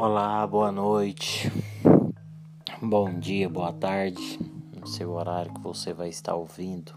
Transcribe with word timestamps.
Olá, 0.00 0.46
boa 0.46 0.70
noite, 0.70 1.50
bom 2.80 3.18
dia, 3.18 3.48
boa 3.48 3.72
tarde, 3.72 4.38
no 4.78 4.86
seu 4.86 5.10
horário 5.10 5.52
que 5.52 5.60
você 5.60 5.92
vai 5.92 6.08
estar 6.08 6.36
ouvindo 6.36 6.94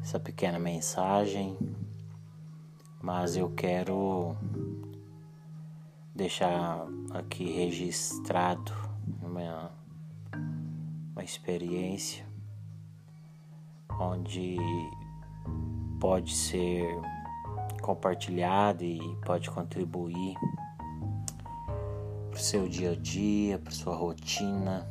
essa 0.00 0.20
pequena 0.20 0.56
mensagem, 0.56 1.58
mas 3.02 3.36
eu 3.36 3.50
quero 3.50 4.36
deixar 6.14 6.86
aqui 7.10 7.50
registrado 7.50 8.72
uma, 9.20 9.72
uma 11.10 11.24
experiência 11.24 12.24
onde 13.98 14.56
pode 15.98 16.36
ser 16.36 16.86
compartilhado 17.82 18.84
e 18.84 19.00
pode 19.24 19.50
contribuir 19.50 20.36
para 22.36 22.42
o 22.42 22.44
seu 22.44 22.68
dia 22.68 22.92
a 22.92 22.94
dia, 22.94 23.58
para 23.58 23.72
sua 23.72 23.96
rotina, 23.96 24.86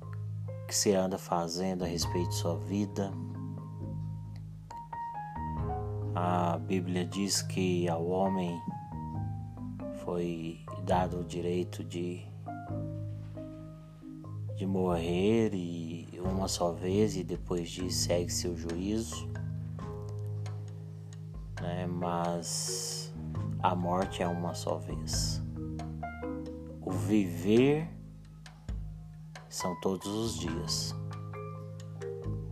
o 0.00 0.66
que 0.66 0.74
você 0.74 0.92
anda 0.92 1.16
fazendo 1.16 1.84
a 1.84 1.86
respeito 1.86 2.30
de 2.30 2.34
sua 2.34 2.58
vida. 2.58 3.12
A 6.16 6.58
Bíblia 6.58 7.04
diz 7.06 7.42
que 7.42 7.88
ao 7.88 8.04
homem 8.08 8.60
foi 10.04 10.58
dado 10.82 11.20
o 11.20 11.24
direito 11.24 11.84
de, 11.84 12.26
de 14.56 14.66
morrer 14.66 15.54
e 15.54 16.08
uma 16.24 16.48
só 16.48 16.72
vez 16.72 17.16
e 17.16 17.22
depois 17.22 17.70
disso 17.70 17.98
segue 17.98 18.32
seu 18.32 18.56
juízo. 18.56 19.28
Né? 21.62 21.86
Mas 21.86 23.14
a 23.62 23.76
morte 23.76 24.24
é 24.24 24.26
uma 24.26 24.54
só 24.54 24.76
vez. 24.76 25.45
Viver 26.96 27.88
são 29.48 29.78
todos 29.80 30.06
os 30.06 30.38
dias. 30.38 30.94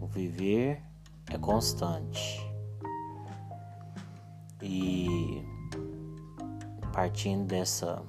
O 0.01 0.07
viver 0.07 0.83
é 1.31 1.39
constante. 1.39 2.41
E 4.63 5.43
partindo 6.93 7.47
dessa, 7.47 8.03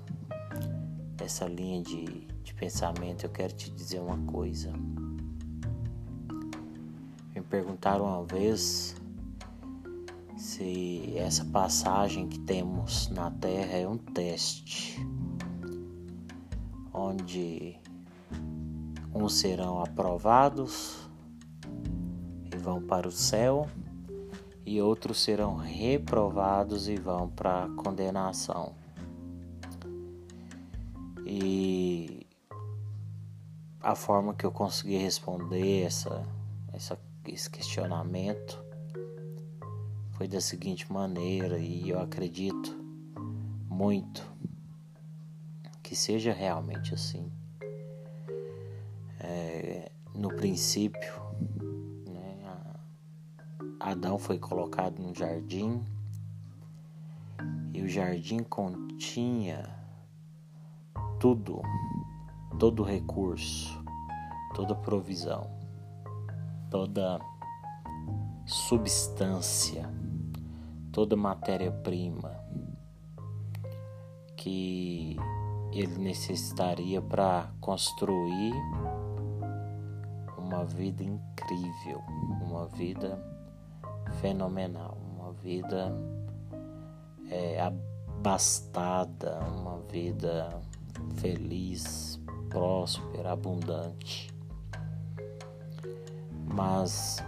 dessa 1.15 1.45
linha 1.45 1.81
de, 1.81 2.27
de 2.43 2.53
pensamento, 2.53 3.25
eu 3.25 3.29
quero 3.29 3.53
te 3.53 3.71
dizer 3.71 4.01
uma 4.01 4.17
coisa. 4.31 4.71
Me 7.33 7.41
perguntaram 7.41 8.05
uma 8.05 8.25
vez 8.25 8.95
se 10.37 11.17
essa 11.17 11.45
passagem 11.45 12.27
que 12.27 12.39
temos 12.39 13.09
na 13.09 13.31
Terra 13.31 13.77
é 13.77 13.87
um 13.87 13.97
teste 13.97 14.99
onde 16.95 17.77
uns 19.13 19.33
serão 19.33 19.81
aprovados 19.81 21.09
e 22.53 22.57
vão 22.57 22.81
para 22.81 23.07
o 23.07 23.11
céu, 23.11 23.67
e 24.65 24.81
outros 24.81 25.21
serão 25.21 25.55
reprovados 25.55 26.87
e 26.87 26.95
vão 26.95 27.29
para 27.29 27.65
a 27.65 27.69
condenação. 27.69 28.73
E 31.25 32.25
a 33.81 33.93
forma 33.93 34.33
que 34.33 34.45
eu 34.45 34.51
consegui 34.51 34.97
responder 34.97 35.83
essa, 35.83 36.23
essa, 36.73 36.97
esse 37.27 37.49
questionamento 37.49 38.63
foi 40.11 40.27
da 40.27 40.39
seguinte 40.39 40.91
maneira, 40.91 41.59
e 41.59 41.89
eu 41.89 41.99
acredito 41.99 42.73
muito 43.69 44.34
que 45.85 45.95
seja 45.95 46.33
realmente 46.33 46.95
assim. 46.95 47.31
É, 49.19 49.91
no 50.15 50.29
princípio, 50.29 51.13
né, 52.07 52.39
Adão 53.79 54.17
foi 54.17 54.39
colocado 54.39 54.99
no 54.99 55.13
jardim 55.13 55.85
e 57.71 57.83
o 57.83 57.87
jardim 57.87 58.39
continha 58.39 59.69
tudo, 61.19 61.61
todo 62.57 62.81
recurso, 62.81 63.79
toda 64.55 64.73
provisão, 64.73 65.51
toda 66.71 67.19
substância, 68.43 69.87
toda 70.91 71.15
matéria-prima 71.15 72.43
que 74.35 75.15
ele 75.81 75.97
necessitaria 75.97 77.01
para 77.01 77.51
construir 77.59 78.53
uma 80.37 80.63
vida 80.63 81.03
incrível, 81.03 82.01
uma 82.41 82.65
vida 82.67 83.21
fenomenal, 84.21 84.97
uma 85.17 85.33
vida 85.33 85.93
é, 87.29 87.59
abastada, 87.59 89.39
uma 89.39 89.79
vida 89.91 90.61
feliz, 91.15 92.21
próspera, 92.49 93.33
abundante. 93.33 94.33
Mas 96.53 97.21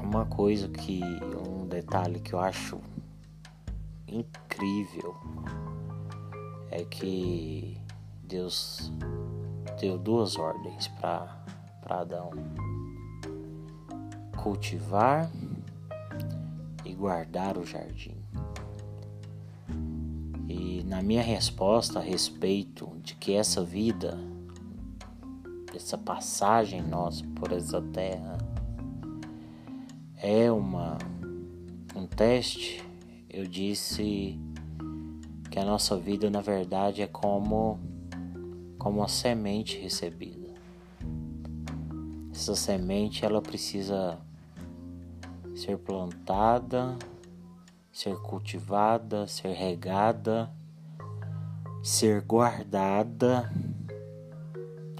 uma 0.00 0.26
coisa 0.26 0.68
que, 0.68 1.02
um 1.44 1.66
detalhe 1.66 2.20
que 2.20 2.34
eu 2.34 2.38
acho 2.38 2.78
incrível 4.06 5.16
é 6.70 6.84
que 6.84 7.80
Deus 8.22 8.92
deu 9.80 9.98
duas 9.98 10.36
ordens 10.36 10.88
para 10.88 11.38
Adão: 11.86 12.30
cultivar 14.36 15.30
e 16.84 16.94
guardar 16.94 17.56
o 17.56 17.64
jardim. 17.64 18.16
E 20.48 20.82
na 20.84 21.02
minha 21.02 21.22
resposta 21.22 21.98
a 21.98 22.02
respeito 22.02 22.90
de 23.02 23.14
que 23.14 23.34
essa 23.34 23.62
vida, 23.62 24.18
essa 25.74 25.98
passagem 25.98 26.82
nossa 26.82 27.24
por 27.36 27.52
essa 27.52 27.80
terra, 27.80 28.38
é 30.16 30.50
uma 30.50 30.98
um 31.94 32.06
teste, 32.06 32.82
eu 33.28 33.44
disse 33.46 34.38
que 35.50 35.58
a 35.58 35.64
nossa 35.64 35.96
vida 35.96 36.30
na 36.30 36.40
verdade 36.40 37.02
é 37.02 37.06
como 37.06 37.78
como 38.78 39.00
uma 39.00 39.08
semente 39.08 39.78
recebida. 39.78 40.48
Essa 42.30 42.54
semente 42.54 43.24
ela 43.24 43.42
precisa 43.42 44.18
ser 45.56 45.76
plantada, 45.78 46.96
ser 47.90 48.16
cultivada, 48.18 49.26
ser 49.26 49.52
regada, 49.54 50.48
ser 51.82 52.22
guardada. 52.22 53.52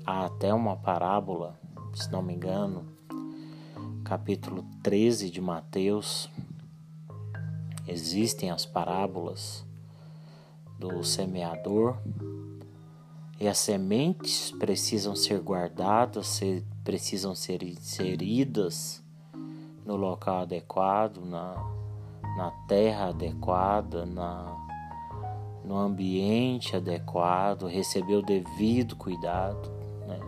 Há 0.04 0.24
até 0.24 0.52
uma 0.52 0.76
parábola, 0.76 1.56
se 1.94 2.10
não 2.10 2.22
me 2.22 2.34
engano, 2.34 2.84
capítulo 4.02 4.64
13 4.82 5.30
de 5.30 5.40
Mateus. 5.40 6.28
Existem 7.86 8.50
as 8.50 8.66
parábolas 8.66 9.67
do 10.78 11.02
semeador. 11.02 11.98
E 13.40 13.46
as 13.46 13.58
sementes 13.58 14.50
precisam 14.52 15.14
ser 15.14 15.40
guardadas, 15.40 16.40
precisam 16.84 17.34
ser 17.34 17.62
inseridas 17.62 19.02
no 19.84 19.96
local 19.96 20.42
adequado, 20.42 21.24
na, 21.24 21.54
na 22.36 22.50
terra 22.66 23.08
adequada, 23.08 24.04
na, 24.04 24.56
no 25.64 25.76
ambiente 25.76 26.74
adequado, 26.74 27.66
receber 27.66 28.16
o 28.16 28.22
devido 28.22 28.96
cuidado. 28.96 29.70
Né? 30.06 30.18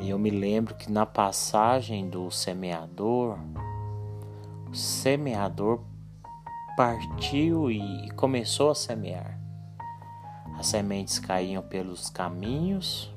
E 0.00 0.10
eu 0.10 0.18
me 0.18 0.30
lembro 0.30 0.74
que 0.74 0.92
na 0.92 1.06
passagem 1.06 2.10
do 2.10 2.30
semeador, 2.30 3.38
o 4.70 4.74
semeador 4.74 5.80
partiu 6.76 7.70
e 7.70 8.10
começou 8.10 8.70
a 8.70 8.74
semear. 8.74 9.40
As 10.58 10.66
sementes 10.66 11.18
caíam 11.18 11.62
pelos 11.62 12.10
caminhos, 12.10 13.10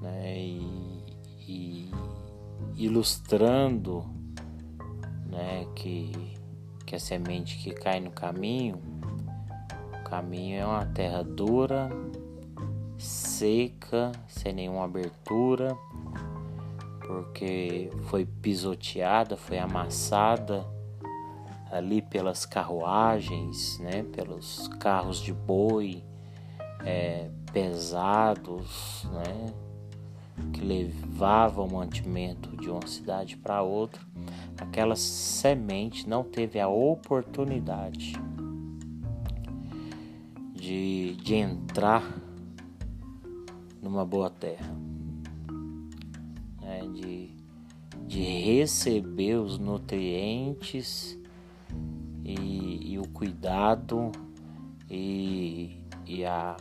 né, 0.00 0.36
e, 0.36 1.16
e 1.46 1.90
ilustrando 2.76 4.04
né, 5.26 5.66
que, 5.76 6.34
que 6.84 6.96
a 6.96 6.98
semente 6.98 7.56
que 7.58 7.70
cai 7.70 8.00
no 8.00 8.10
caminho, 8.10 8.80
o 10.00 10.08
caminho 10.08 10.58
é 10.58 10.66
uma 10.66 10.86
terra 10.86 11.22
dura, 11.22 11.88
seca, 12.98 14.10
sem 14.26 14.52
nenhuma 14.52 14.84
abertura, 14.84 15.76
porque 17.06 17.90
foi 18.08 18.24
pisoteada, 18.24 19.36
foi 19.36 19.58
amassada 19.58 20.66
ali 21.70 22.02
pelas 22.02 22.44
carruagens, 22.44 23.78
né, 23.78 24.02
pelos 24.02 24.68
carros 24.80 25.20
de 25.20 25.32
boi 25.32 26.02
é, 26.84 27.30
pesados, 27.52 29.08
né, 29.12 29.52
que 30.52 30.60
levavam 30.60 31.66
o 31.66 31.72
mantimento 31.72 32.56
de 32.56 32.68
uma 32.68 32.86
cidade 32.86 33.36
para 33.36 33.62
outra, 33.62 34.02
aquela 34.58 34.96
semente 34.96 36.08
não 36.08 36.24
teve 36.24 36.58
a 36.58 36.68
oportunidade 36.68 38.14
de, 40.54 41.14
de 41.16 41.34
entrar 41.34 42.02
numa 43.80 44.04
boa 44.04 44.28
terra, 44.28 44.76
né, 46.60 46.80
de, 46.92 47.30
de 48.06 48.22
receber 48.22 49.36
os 49.36 49.56
nutrientes 49.58 51.19
e, 52.38 52.92
e 52.92 52.98
o 52.98 53.08
cuidado 53.08 54.12
e, 54.88 55.84
e 56.06 56.24
a, 56.24 56.56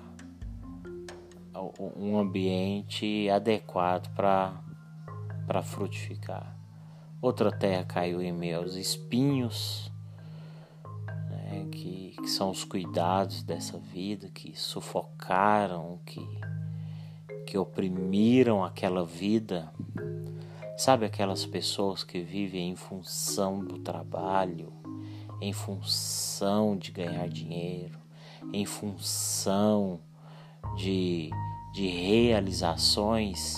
um 1.97 2.17
ambiente 2.17 3.29
adequado 3.29 4.09
para 4.15 5.61
frutificar. 5.63 6.57
Outra 7.21 7.51
terra 7.51 7.83
caiu 7.83 8.21
em 8.21 8.31
meus 8.31 8.75
espinhos, 8.75 9.91
né, 11.29 11.67
que, 11.71 12.15
que 12.21 12.27
são 12.29 12.49
os 12.49 12.63
cuidados 12.63 13.43
dessa 13.43 13.77
vida, 13.77 14.29
que 14.29 14.57
sufocaram, 14.57 15.99
que, 16.05 16.25
que 17.45 17.57
oprimiram 17.57 18.63
aquela 18.63 19.05
vida. 19.05 19.73
Sabe 20.77 21.05
aquelas 21.05 21.45
pessoas 21.45 22.05
que 22.05 22.21
vivem 22.21 22.69
em 22.69 22.75
função 22.77 23.59
do 23.59 23.79
trabalho, 23.79 24.71
em 25.41 25.53
função 25.53 26.77
de 26.77 26.91
ganhar 26.91 27.27
dinheiro, 27.29 27.97
em 28.53 28.65
função 28.65 29.99
de, 30.77 31.29
de 31.73 31.87
realizações, 31.87 33.55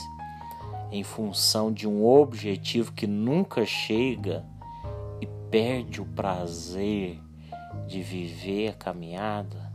em 0.92 1.04
função 1.04 1.72
de 1.72 1.88
um 1.88 2.06
objetivo 2.06 2.92
que 2.92 3.08
nunca 3.08 3.66
chega 3.66 4.46
e 5.20 5.28
perde 5.50 6.02
o 6.02 6.06
prazer 6.06 7.20
de 7.88 8.02
viver 8.02 8.70
a 8.70 8.74
caminhada, 8.74 9.72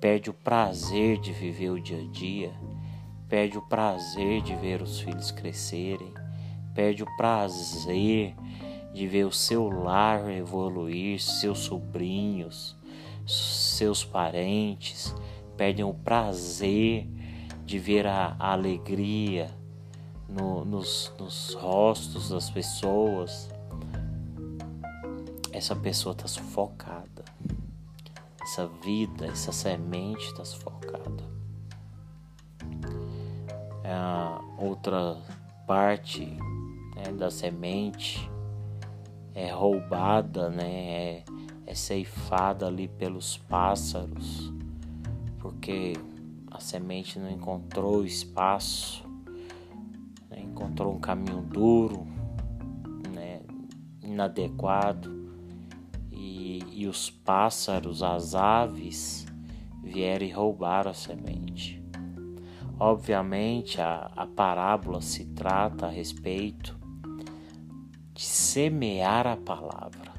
perde 0.00 0.30
o 0.30 0.34
prazer 0.34 1.18
de 1.20 1.32
viver 1.32 1.70
o 1.70 1.80
dia 1.80 1.98
a 1.98 2.12
dia, 2.12 2.52
perde 3.28 3.58
o 3.58 3.62
prazer 3.62 4.42
de 4.42 4.54
ver 4.54 4.80
os 4.80 5.00
filhos 5.00 5.30
crescerem, 5.30 6.14
perde 6.74 7.02
o 7.02 7.16
prazer 7.16 8.34
de 8.96 9.06
ver 9.06 9.26
o 9.26 9.30
seu 9.30 9.68
lar 9.68 10.30
evoluir, 10.30 11.20
seus 11.20 11.58
sobrinhos, 11.58 12.74
seus 13.26 14.02
parentes, 14.02 15.14
perdem 15.54 15.84
o 15.84 15.92
prazer 15.92 17.06
de 17.66 17.78
ver 17.78 18.06
a, 18.06 18.34
alegria 18.38 19.54
no, 20.26 20.64
nos, 20.64 21.12
nos 21.18 21.52
rostos 21.52 22.30
das 22.30 22.48
pessoas. 22.48 23.50
Essa 25.52 25.76
pessoa 25.76 26.14
está 26.14 26.26
sufocada. 26.26 27.22
Essa 28.40 28.66
vida, 28.66 29.26
essa 29.26 29.52
semente 29.52 30.24
está 30.24 30.42
sufocada. 30.42 31.22
A 33.84 34.40
outra 34.58 35.18
parte 35.66 36.24
né, 36.94 37.12
da 37.12 37.30
semente 37.30 38.34
é 39.36 39.50
roubada, 39.50 40.48
né? 40.48 40.64
É, 40.64 41.24
é 41.66 41.74
ceifada 41.74 42.66
ali 42.66 42.88
pelos 42.88 43.36
pássaros, 43.36 44.50
porque 45.38 45.92
a 46.50 46.58
semente 46.58 47.18
não 47.18 47.30
encontrou 47.30 48.02
espaço, 48.02 49.04
né? 50.30 50.40
encontrou 50.40 50.94
um 50.94 50.98
caminho 50.98 51.42
duro, 51.42 52.06
né? 53.14 53.42
inadequado, 54.02 55.14
e, 56.10 56.64
e 56.72 56.86
os 56.86 57.10
pássaros, 57.10 58.02
as 58.02 58.34
aves, 58.34 59.26
vieram 59.82 60.24
e 60.24 60.30
roubaram 60.30 60.92
a 60.92 60.94
semente. 60.94 61.84
Obviamente, 62.80 63.82
a, 63.82 64.10
a 64.16 64.26
parábola 64.26 65.02
se 65.02 65.26
trata 65.26 65.86
a 65.86 65.90
respeito 65.90 66.75
de 68.16 68.24
semear 68.24 69.26
a 69.26 69.36
palavra. 69.36 70.10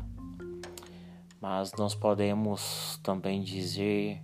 Mas 1.42 1.74
nós 1.74 1.96
podemos 1.96 3.00
também 3.02 3.42
dizer 3.42 4.22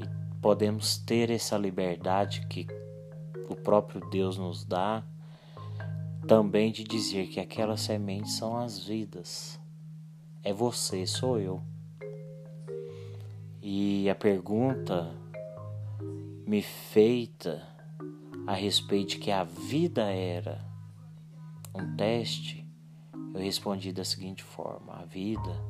e 0.00 0.40
podemos 0.42 0.98
ter 0.98 1.30
essa 1.30 1.56
liberdade 1.56 2.44
que 2.48 2.66
o 3.48 3.54
próprio 3.54 4.00
Deus 4.10 4.36
nos 4.36 4.64
dá 4.64 5.04
também 6.26 6.72
de 6.72 6.82
dizer 6.82 7.28
que 7.28 7.38
aquelas 7.38 7.82
sementes 7.82 8.36
são 8.36 8.56
as 8.56 8.80
vidas. 8.80 9.60
É 10.42 10.52
você, 10.52 11.06
sou 11.06 11.38
eu. 11.38 11.62
E 13.62 14.10
a 14.10 14.14
pergunta 14.14 15.14
me 16.44 16.62
feita 16.62 17.62
a 18.44 18.54
respeito 18.54 19.10
de 19.10 19.18
que 19.18 19.30
a 19.30 19.44
vida 19.44 20.10
era 20.10 20.60
um 21.72 21.96
teste 21.96 22.63
eu 23.34 23.40
respondi 23.40 23.92
da 23.92 24.04
seguinte 24.04 24.44
forma: 24.44 24.94
A 24.94 25.04
vida 25.04 25.60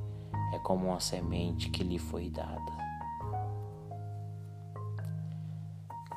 é 0.53 0.59
como 0.59 0.89
uma 0.89 1.01
semente 1.01 1.71
que 1.71 1.83
lhe 1.83 1.99
foi 1.99 2.29
dada. 2.29 2.85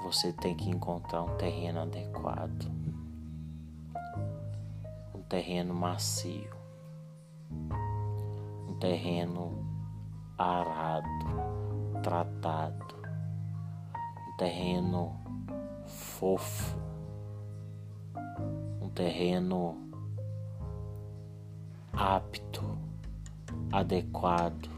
Você 0.04 0.32
tem 0.34 0.56
que 0.56 0.70
encontrar 0.70 1.24
um 1.24 1.36
terreno 1.38 1.82
adequado, 1.82 2.70
um 5.16 5.22
terreno 5.24 5.74
macio, 5.74 6.56
um 8.70 8.78
terreno 8.80 9.66
arado, 10.38 11.08
tratado, 12.04 12.96
um 14.30 14.38
terreno 14.38 15.18
fofo, 15.86 16.78
um 18.82 18.90
terreno 18.90 19.87
apto, 21.98 22.78
adequado, 23.72 24.70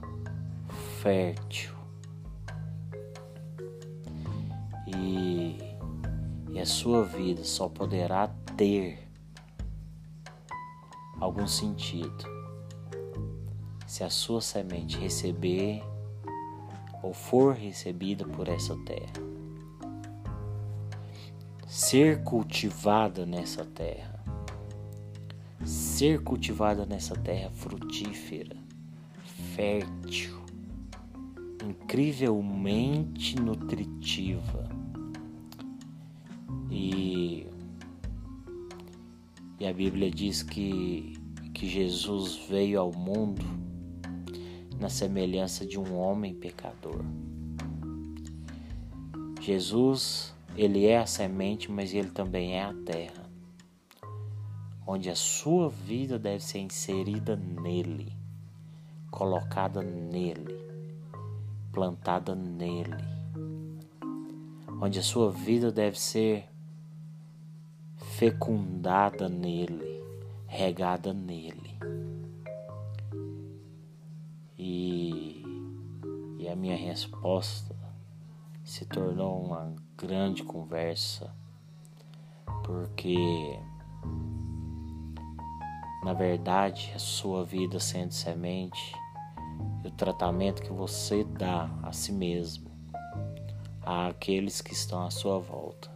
fértil. 1.01 1.75
E, 4.88 5.57
e 6.51 6.59
a 6.59 6.65
sua 6.65 7.03
vida 7.03 7.43
só 7.43 7.67
poderá 7.67 8.29
ter 8.55 9.07
algum 11.19 11.45
sentido 11.45 12.25
se 13.85 14.03
a 14.03 14.09
sua 14.09 14.41
semente 14.41 14.97
receber 14.97 15.83
ou 17.03 17.13
for 17.13 17.53
recebida 17.53 18.25
por 18.25 18.47
essa 18.47 18.75
terra. 18.85 19.29
Ser 21.67 22.23
cultivada 22.23 23.25
nessa 23.25 23.65
terra 23.65 24.18
ser 25.69 26.23
cultivada 26.23 26.83
nessa 26.83 27.15
terra 27.15 27.51
frutífera, 27.51 28.57
fértil, 29.55 30.41
incrivelmente 31.63 33.39
nutritiva. 33.39 34.67
E, 36.71 37.45
e 39.59 39.67
a 39.67 39.71
Bíblia 39.71 40.09
diz 40.09 40.41
que, 40.41 41.13
que 41.53 41.67
Jesus 41.67 42.35
veio 42.49 42.79
ao 42.79 42.91
mundo 42.91 43.45
na 44.79 44.89
semelhança 44.89 45.67
de 45.67 45.79
um 45.79 45.95
homem 45.95 46.33
pecador. 46.33 47.05
Jesus, 49.39 50.33
ele 50.57 50.88
é 50.88 50.97
a 50.97 51.05
semente, 51.05 51.71
mas 51.71 51.93
ele 51.93 52.09
também 52.09 52.55
é 52.55 52.63
a 52.63 52.73
terra 52.73 53.28
onde 54.91 55.08
a 55.08 55.15
sua 55.15 55.69
vida 55.69 56.17
deve 56.17 56.43
ser 56.43 56.58
inserida 56.58 57.36
nele, 57.36 58.12
colocada 59.12 59.84
nele, 59.84 60.58
plantada 61.72 62.34
nele, 62.34 62.98
onde 64.81 64.98
a 64.98 65.03
sua 65.03 65.31
vida 65.31 65.72
deve 65.72 66.00
ser 66.00 66.50
fecundada 67.98 69.29
nele, 69.29 70.01
regada 70.48 71.13
nele. 71.13 71.77
E, 74.58 75.43
e 76.39 76.50
a 76.50 76.55
minha 76.55 76.75
resposta 76.75 77.75
se 78.63 78.88
tornou 78.88 79.39
uma 79.46 79.72
grande 79.96 80.41
conversa, 80.41 81.31
porque 82.65 83.15
na 86.03 86.13
verdade, 86.13 86.91
a 86.95 86.99
sua 86.99 87.43
vida 87.43 87.79
sendo 87.79 88.13
semente 88.13 88.95
e 89.83 89.87
o 89.87 89.91
tratamento 89.91 90.61
que 90.61 90.71
você 90.71 91.23
dá 91.23 91.69
a 91.83 91.91
si 91.91 92.13
mesmo, 92.13 92.69
àqueles 93.81 94.61
que 94.61 94.71
estão 94.71 95.05
à 95.05 95.11
sua 95.11 95.39
volta. 95.39 95.91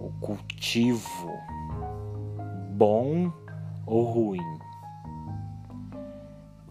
O 0.00 0.10
cultivo 0.20 1.30
bom 2.70 3.32
ou 3.86 4.04
ruim 4.04 4.58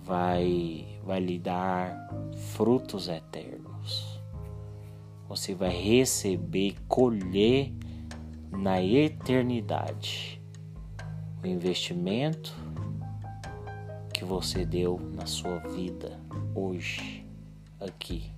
vai 0.04 1.00
vai 1.04 1.20
lhe 1.20 1.38
dar 1.38 2.10
frutos 2.54 3.08
eternos. 3.10 4.20
Você 5.28 5.54
vai 5.54 5.70
receber, 5.70 6.76
colher 6.88 7.74
na 8.52 8.82
eternidade 8.82 10.43
o 11.44 11.48
investimento 11.48 12.56
que 14.14 14.24
você 14.24 14.66
deu 14.66 14.98
na 15.14 15.26
sua 15.26 15.60
vida 15.60 16.18
hoje, 16.56 17.26
aqui. 17.82 18.32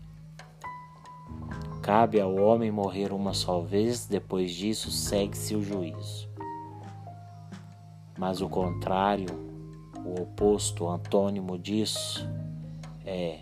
Cabe 1.83 2.19
ao 2.19 2.35
homem 2.35 2.71
morrer 2.71 3.13
uma 3.13 3.31
só 3.31 3.61
vez, 3.61 4.07
depois 4.07 4.51
disso 4.51 4.89
segue-se 4.89 5.55
o 5.55 5.61
juízo. 5.61 6.27
Mas 8.17 8.41
o 8.41 8.49
contrário, 8.49 9.27
o 10.03 10.23
oposto, 10.23 10.85
o 10.85 10.89
antônimo 10.89 11.59
disso, 11.59 12.27
é: 13.05 13.41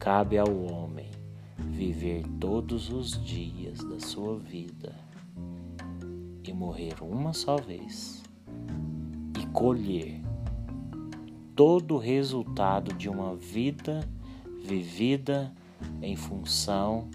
cabe 0.00 0.36
ao 0.36 0.48
homem 0.48 1.10
viver 1.56 2.24
todos 2.40 2.90
os 2.90 3.22
dias 3.24 3.78
da 3.84 4.00
sua 4.00 4.36
vida 4.36 4.92
e 6.42 6.52
morrer 6.52 6.94
uma 7.00 7.32
só 7.32 7.56
vez 7.56 8.19
colher 9.52 10.20
todo 11.54 11.96
o 11.96 11.98
resultado 11.98 12.94
de 12.94 13.08
uma 13.08 13.36
vida 13.36 14.08
vivida 14.62 15.52
em 16.00 16.16
função, 16.16 17.08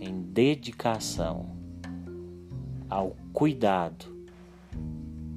em 0.00 0.22
dedicação 0.22 1.56
ao 2.88 3.16
cuidado 3.32 4.12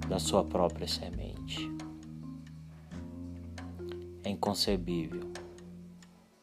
da 0.08 0.20
sua 0.20 0.44
própria 0.44 0.88
semente. 0.88 1.70
É 4.24 4.30
inconcebível 4.30 5.32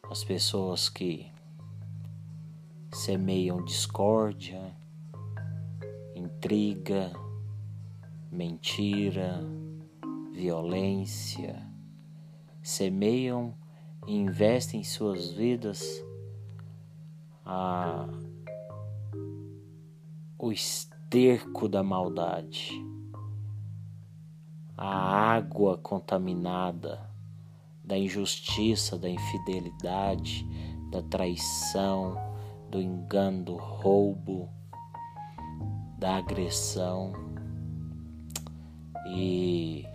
as 0.09 0.23
pessoas 0.23 0.89
que 0.89 1.31
semeiam 2.91 3.63
discórdia, 3.63 4.75
intriga, 6.15 7.11
mentira, 8.33 9.39
violência, 10.31 11.69
semeiam 12.63 13.53
e 14.07 14.15
investem 14.15 14.81
em 14.81 14.83
suas 14.83 15.31
vidas 15.31 16.03
a, 17.45 18.07
o 20.39 20.51
esterco 20.51 21.69
da 21.69 21.83
maldade, 21.83 22.71
a 24.75 25.35
água 25.35 25.77
contaminada 25.77 27.07
da 27.83 27.95
injustiça, 27.95 28.97
da 28.97 29.09
infidelidade, 29.09 30.43
da 30.89 31.03
traição, 31.03 32.17
do 32.71 32.81
engano, 32.81 33.43
do 33.43 33.55
roubo, 33.55 34.49
da 35.99 36.15
agressão 36.15 37.22
e 39.07 39.85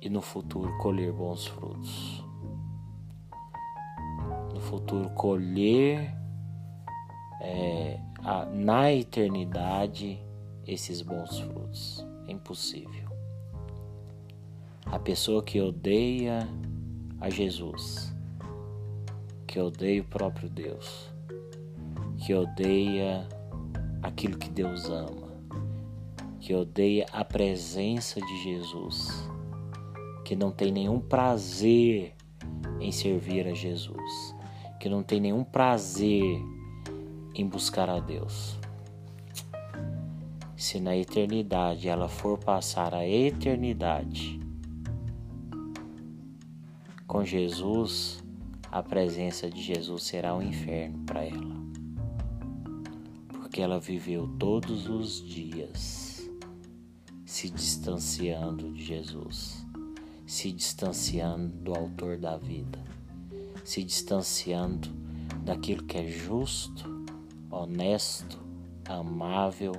e 0.00 0.08
no 0.08 0.22
futuro 0.22 0.76
colher 0.78 1.12
bons 1.12 1.46
frutos. 1.46 2.24
No 4.54 4.60
futuro 4.60 5.10
colher 5.10 6.14
é, 7.40 7.98
a, 8.22 8.46
na 8.46 8.92
eternidade 8.92 10.22
esses 10.66 11.02
bons 11.02 11.40
frutos. 11.40 12.06
É 12.28 12.32
impossível. 12.32 13.08
A 14.86 14.98
pessoa 14.98 15.42
que 15.42 15.60
odeia 15.60 16.48
a 17.20 17.28
Jesus, 17.28 18.14
que 19.46 19.58
odeia 19.58 20.02
o 20.02 20.04
próprio 20.04 20.48
Deus, 20.48 21.10
que 22.24 22.32
odeia 22.32 23.26
aquilo 24.02 24.38
que 24.38 24.48
Deus 24.48 24.88
ama, 24.88 25.25
que 26.46 26.54
odeia 26.54 27.06
a 27.12 27.24
presença 27.24 28.20
de 28.20 28.42
Jesus, 28.44 29.28
que 30.24 30.36
não 30.36 30.52
tem 30.52 30.70
nenhum 30.70 31.00
prazer 31.00 32.14
em 32.78 32.92
servir 32.92 33.48
a 33.48 33.52
Jesus, 33.52 34.32
que 34.78 34.88
não 34.88 35.02
tem 35.02 35.18
nenhum 35.20 35.42
prazer 35.42 36.40
em 37.34 37.48
buscar 37.48 37.90
a 37.90 37.98
Deus. 37.98 38.56
Se 40.56 40.78
na 40.78 40.96
eternidade 40.96 41.88
ela 41.88 42.06
for 42.06 42.38
passar 42.38 42.94
a 42.94 43.04
eternidade 43.04 44.38
com 47.08 47.24
Jesus, 47.24 48.22
a 48.70 48.84
presença 48.84 49.50
de 49.50 49.60
Jesus 49.60 50.04
será 50.04 50.32
um 50.32 50.42
inferno 50.42 51.00
para 51.00 51.24
ela. 51.24 51.56
Porque 53.32 53.60
ela 53.60 53.80
viveu 53.80 54.28
todos 54.38 54.88
os 54.88 55.20
dias 55.26 56.05
se 57.36 57.50
distanciando 57.50 58.72
de 58.72 58.82
Jesus 58.82 59.66
se 60.26 60.50
distanciando 60.50 61.54
do 61.58 61.74
Autor 61.74 62.16
da 62.16 62.38
vida, 62.38 62.82
se 63.62 63.84
distanciando 63.84 64.88
daquilo 65.44 65.84
que 65.84 65.98
é 65.98 66.08
justo, 66.08 67.04
honesto, 67.50 68.40
amável 68.88 69.74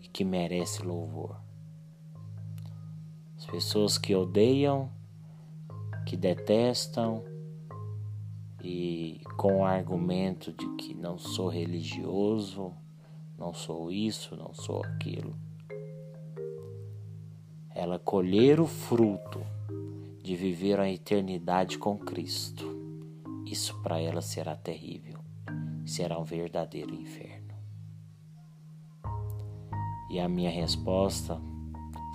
e 0.00 0.06
que 0.06 0.24
merece 0.24 0.84
louvor. 0.84 1.36
As 3.36 3.44
pessoas 3.44 3.98
que 3.98 4.14
odeiam, 4.14 4.88
que 6.06 6.16
detestam 6.16 7.24
e 8.62 9.20
com 9.36 9.58
o 9.58 9.64
argumento 9.64 10.52
de 10.52 10.68
que 10.76 10.94
não 10.94 11.18
sou 11.18 11.48
religioso, 11.48 12.72
não 13.36 13.52
sou 13.52 13.90
isso, 13.90 14.36
não 14.36 14.54
sou 14.54 14.84
aquilo 14.84 15.34
ela 17.74 17.98
colher 17.98 18.60
o 18.60 18.66
fruto 18.66 19.40
de 20.22 20.36
viver 20.36 20.78
a 20.78 20.90
eternidade 20.90 21.78
com 21.78 21.98
Cristo, 21.98 22.70
isso 23.46 23.80
para 23.82 24.00
ela 24.00 24.20
será 24.20 24.54
terrível, 24.54 25.18
será 25.84 26.18
um 26.18 26.24
verdadeiro 26.24 26.94
inferno. 26.94 27.54
E 30.10 30.20
a 30.20 30.28
minha 30.28 30.50
resposta 30.50 31.40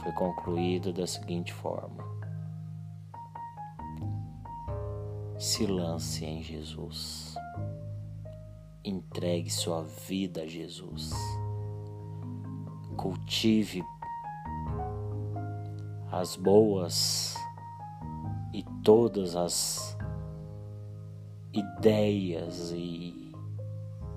foi 0.02 0.12
concluída 0.14 0.94
da 0.94 1.06
seguinte 1.06 1.52
forma: 1.52 2.04
se 5.38 5.66
lance 5.66 6.24
em 6.24 6.42
Jesus, 6.42 7.36
entregue 8.86 9.50
sua 9.50 9.84
vida 9.84 10.44
a 10.44 10.48
Jesus, 10.48 11.12
cultive 12.96 13.84
as 16.12 16.36
boas 16.36 17.36
e 18.54 18.64
todas 18.84 19.36
as 19.36 19.98
ideias 21.54 22.72
e, 22.72 23.34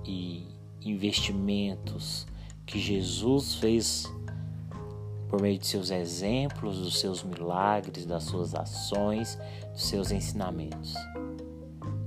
e 0.05 0.49
investimentos 0.83 2.27
que 2.67 2.79
Jesus 2.79 3.57
fez 3.57 4.11
por 5.29 5.41
meio 5.41 5.59
de 5.59 5.67
seus 5.67 5.91
exemplos, 5.91 6.79
dos 6.79 6.99
seus 6.99 7.23
milagres, 7.23 8.05
das 8.05 8.25
suas 8.25 8.55
ações, 8.55 9.39
dos 9.73 9.85
seus 9.85 10.11
ensinamentos. 10.11 10.95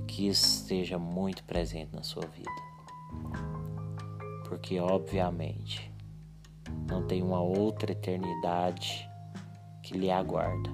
Que 0.06 0.28
isso 0.28 0.58
esteja 0.58 0.98
muito 0.98 1.42
presente 1.44 1.94
na 1.94 2.02
sua 2.02 2.26
vida. 2.26 2.50
Porque, 4.46 4.78
obviamente, 4.78 5.90
não 6.86 7.06
tem 7.06 7.22
uma 7.22 7.40
outra 7.40 7.92
eternidade 7.92 9.08
que 9.84 9.98
lhe 9.98 10.10
aguarda, 10.10 10.70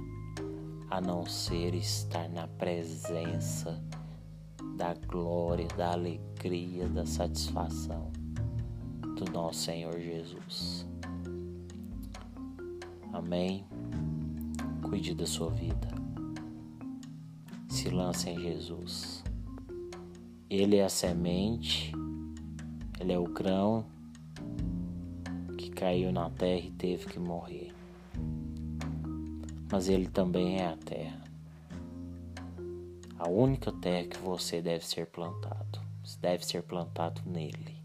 a 0.88 1.00
não 1.00 1.26
ser 1.26 1.74
estar 1.74 2.28
na 2.28 2.46
presença 2.46 3.82
da 4.76 4.94
glória, 4.94 5.66
da 5.76 5.92
alegria, 5.92 6.88
da 6.88 7.04
satisfação 7.04 8.12
do 9.16 9.30
nosso 9.32 9.64
Senhor 9.64 9.98
Jesus. 9.98 10.86
Amém. 13.12 13.64
Cuide 14.88 15.12
da 15.12 15.26
sua 15.26 15.50
vida. 15.50 15.88
Se 17.68 17.90
lance 17.90 18.30
em 18.30 18.38
Jesus. 18.38 19.24
Ele 20.48 20.76
é 20.76 20.84
a 20.84 20.88
semente, 20.88 21.92
ele 23.00 23.12
é 23.12 23.18
o 23.18 23.24
grão 23.24 23.84
que 25.58 25.68
caiu 25.70 26.12
na 26.12 26.30
terra 26.30 26.66
e 26.66 26.70
teve 26.70 27.06
que 27.06 27.18
morrer 27.18 27.69
mas 29.70 29.88
Ele 29.88 30.08
também 30.08 30.60
é 30.60 30.66
a 30.66 30.76
terra. 30.76 31.22
A 33.18 33.28
única 33.28 33.70
terra 33.70 34.08
que 34.08 34.18
você 34.18 34.60
deve 34.60 34.84
ser 34.84 35.06
plantado. 35.06 35.80
Você 36.02 36.18
deve 36.20 36.44
ser 36.44 36.62
plantado 36.62 37.22
nele, 37.24 37.76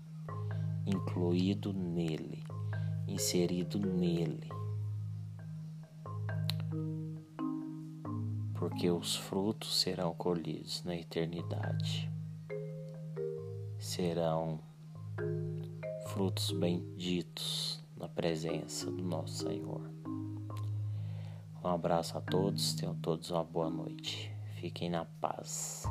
incluído 0.86 1.74
nele, 1.74 2.44
inserido 3.08 3.77
nele. 3.80 4.50
Porque 8.56 8.89
os 8.89 9.15
frutos 9.15 9.80
serão 9.80 10.13
colhidos 10.15 10.84
na 10.84 10.96
eternidade. 10.96 12.10
Serão 13.77 14.60
frutos 16.08 16.51
benditos 16.51 17.84
na 17.96 18.08
presença 18.08 18.89
do 18.89 19.04
nosso 19.04 19.46
Senhor. 19.46 19.95
Um 21.65 21.72
abraço 21.72 22.15
a 22.15 22.22
todos, 22.22 22.75
tenham 22.75 22.93
todos 22.93 23.31
uma 23.31 23.43
boa 23.43 23.72
noite. 23.72 24.31
Fiquem 24.60 24.88
na 24.88 25.03
paz. 25.19 25.84